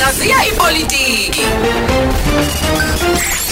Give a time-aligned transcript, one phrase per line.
[0.00, 1.44] Hlaziya ipolitiki.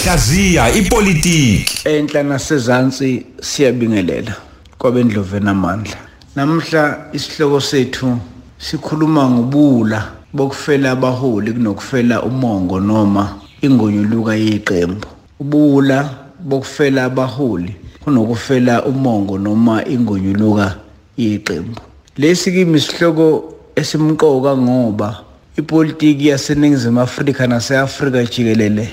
[0.04, 1.88] Hlaziya ipolitiki.
[1.88, 4.32] enhla nasezantsi siyabingelela
[4.78, 5.96] kwabendlovu namandla
[6.36, 8.18] namhla isihloko sethu
[8.58, 15.06] sikhuluma ngobula bokufela abaholi kunokufela umongo noma ingonyuluka yeqembu
[15.40, 16.10] ubula
[16.40, 20.74] bokufela abaholi kunokufela umongo noma ingonyuluka
[21.18, 21.80] yeqembu
[22.16, 25.27] lesi kimi isihloko esimqoka ngoba
[25.58, 28.88] ipolitiki yaseningizimu Afrika nase-Afrika jikelele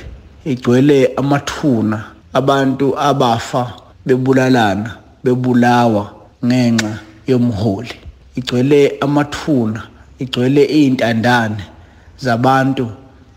[0.46, 2.04] igcwele amathuna
[2.34, 3.74] abantu abafa
[4.06, 6.12] bebulalana bebulawa
[6.46, 7.96] ngenxa yomholi.
[8.36, 9.84] Igcwele amathuna
[10.20, 11.64] igcwele izintandane
[12.18, 12.92] zabantu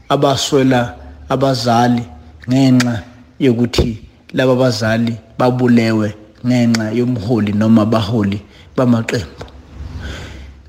[0.08, 0.94] abaswela
[1.28, 2.02] abazali
[2.48, 3.02] ngenxa
[3.40, 3.98] yokuthi
[4.32, 6.14] laba bazali babulewe
[6.46, 8.42] ngenxa yomholi noma abaholi
[8.76, 9.44] bamaqembu.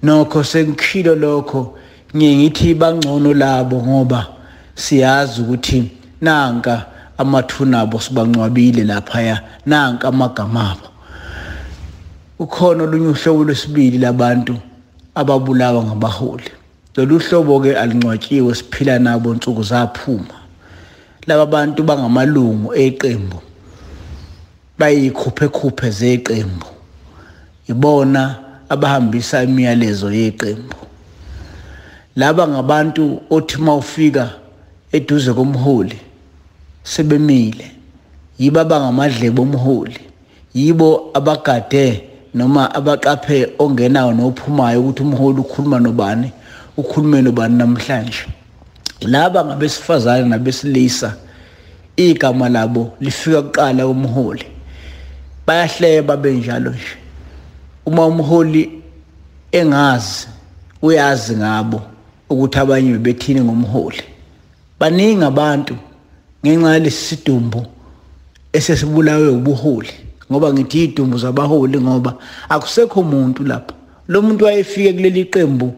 [0.04, 1.79] Nokho sengikhilo lokho
[2.16, 4.28] ngiye ngithi bangcono labo ngoba
[4.76, 6.86] siyazi ukuthi nanka
[7.18, 10.88] amathuna abo sibangcwabile laphaya nanka amagama abo.
[12.40, 14.56] Ukhona olunye uhlobo lwesibili labantu
[15.16, 16.52] ababulawa ngabaholi.
[16.96, 20.36] Lolu hlobo ke alincwatshiwe siphila nabo nsuku zaphuma.
[21.28, 23.42] Laba bantu bangamalungu eqembu
[24.80, 26.66] bayikhuphe khuphe zeqembu.
[27.68, 28.36] Ibona
[28.70, 30.89] abahambisa imiyalezo yeqembu.
[32.16, 34.30] Laba ngabantu othi mawufika
[34.92, 36.00] eduze komholi
[36.84, 37.72] sebemile.
[38.40, 40.00] Yibo abangamadlebe omholi
[40.54, 46.32] yibo abagade noma abaqaphe ongenayo nophumayo ukuthi umholi ukhuluma nobani
[46.78, 48.26] ukhulume nobani namhlanje.
[49.02, 51.16] Laba ngabesifazane nabesilisa
[51.98, 54.46] igama labo lifika kuqala kumholi
[55.48, 56.98] bayahleba benjalo nje.
[57.86, 58.82] Uma umholi
[59.52, 60.28] engazi
[60.82, 61.82] uyazi ngabo.
[62.30, 64.04] Ukuthi abanye bebethini ngomholi.
[64.80, 65.76] Baningi abantu
[66.46, 67.66] ngenxa yalesi sidumbu
[68.54, 69.94] esesibulawe ubuholi
[70.32, 72.14] ngoba ngithi idumbu zabaholi ngoba
[72.50, 73.74] akusekho umuntu lapha.
[74.08, 75.74] Lo muntu wayefike kuleli qembu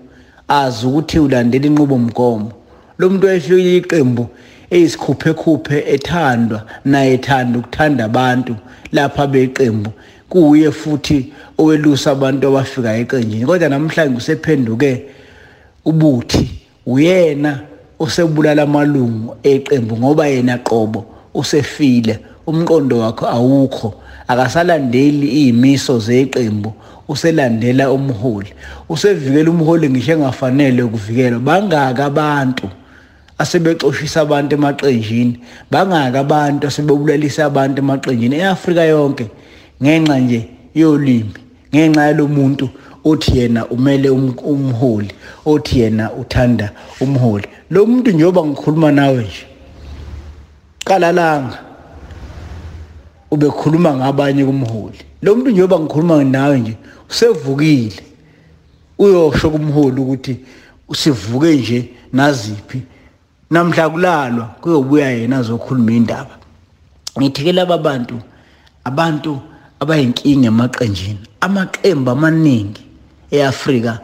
[0.47, 2.51] azi ukuthi ulandela inqubomgomo.
[2.97, 4.27] Lo muntu wayefike kuleli qembu
[4.69, 8.55] eyisikhuphe khuphe ethandwa naye ethanda ukuthanda abantu
[8.91, 9.91] lapha beqembu
[10.29, 13.45] kuye futhi owelusa abantu abafika eqenjini.
[13.45, 15.05] Kodwa namhlanje usephenduke
[15.85, 16.49] ubuthi
[16.85, 17.59] uyena
[17.99, 23.93] osebulala amalungu eqembu ngoba yena qobo usefile umqondo wakhe awukho
[24.27, 26.73] akasalandeli izimiso zeqembu
[27.11, 28.53] uselandela umholi.
[28.89, 31.39] Usevikela umholi ngisho engafanele ukuvikelwa.
[31.39, 32.69] Bangaka abantu
[33.37, 35.39] asebexoshisa abantu emaqenjini
[35.71, 38.35] bangaka abantu asebebulalisa abantu emaqenjini.
[38.35, 39.25] eAfrika yonke
[39.83, 40.41] ngenxa nje
[40.75, 41.33] yolimi
[41.73, 42.69] ngenxa yalomuntu
[43.03, 45.11] othi yena umele umholi
[45.45, 47.47] othi yena uthanda umholi.
[47.69, 49.45] Lo muntu njengoba ngikhuluma nawe nje
[50.85, 51.59] qala langa
[53.31, 54.99] ubekhuluma ngabanye kumholi.
[55.21, 56.77] Lo muntu njengoba ngikhuluma nawe nje
[57.09, 58.03] usevukile.
[58.97, 60.37] Uyosho kumholi ukuthi
[60.89, 62.81] usivuke nje naziphi.
[63.49, 66.37] Namhla kulalwa kuyobuya yena azokhuluma indaba.
[67.19, 68.19] Ngithike laba bantu
[68.83, 69.39] abantu
[69.79, 72.90] abayinkinga emaqenjini amaqembu amaningi.
[73.31, 73.99] eAfrika.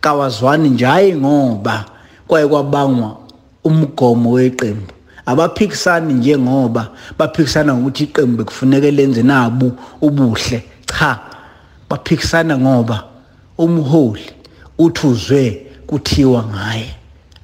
[0.00, 1.84] Kawazwani njaye ngoba
[2.28, 3.16] kwaye kwabangwa
[3.64, 4.92] umgomo weqembu.
[5.26, 10.64] Abaphikisani njengoba baphikisana ngokuthi iqembu kufuneka lenze nabu ubuhle.
[10.86, 11.18] Cha
[11.90, 13.04] baphikisana ngoba
[13.58, 14.30] umholi
[14.78, 16.94] uthuzwe kuthiwa ngaye.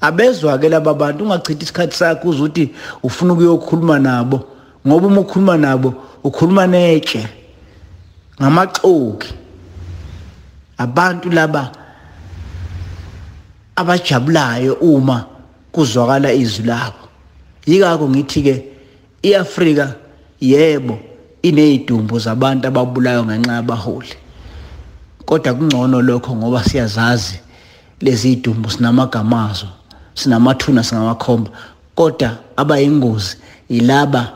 [0.01, 2.71] Abezwa ke laba bantu ungachithi isikhathi sakho uzuthi
[3.03, 4.41] ufuna ukuyokhuluma nabo
[4.87, 7.29] ngoba uma ukhuluma nabo ukhuluma netshe
[8.41, 9.35] ngamaxoki.
[10.81, 11.73] Abantu laba
[13.77, 15.27] abajabulayo uma
[15.73, 17.05] kuzwakala izwi labo
[17.67, 18.55] yikho ngithi ke
[19.23, 19.95] iAfrika
[20.41, 20.99] yebo
[21.43, 24.15] inezidumbu zabantu ababulayo ngenxa yabaholi.
[25.25, 27.41] Kodwa kungcono lokho ngoba siyazazi
[28.01, 29.69] lezi idumbu sinamagamazo
[30.15, 31.51] sinamathuna singamakhomba.
[31.95, 33.37] Kodwa abayingozi
[33.69, 34.33] ilaba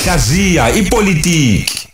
[0.06, 1.85] Hlaziya ipolitiki.